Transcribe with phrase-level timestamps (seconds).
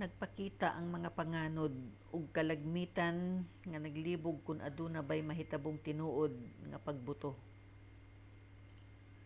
[0.00, 1.74] nagpakita ang mga panganod
[2.14, 3.16] og kalagmitan
[3.70, 6.32] nga malibog kon aduna bay nahitabong tinuod
[6.70, 7.30] nga pagbuto